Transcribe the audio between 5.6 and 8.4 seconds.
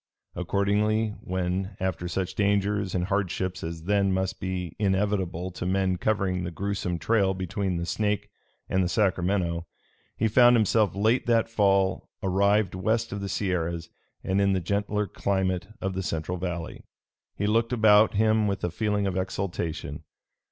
men covering the gruesome trail between the Snake